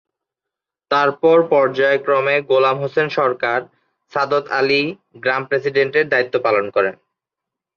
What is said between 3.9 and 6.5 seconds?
সাদত আলী গ্রাম প্রেসিডেন্ট এর দায়িত্ব